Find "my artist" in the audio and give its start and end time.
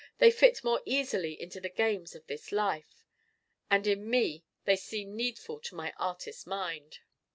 5.75-6.47